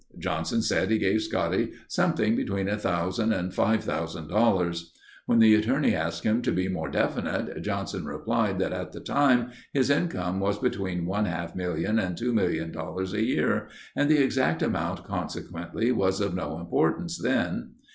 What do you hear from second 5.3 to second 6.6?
the attorney asked him to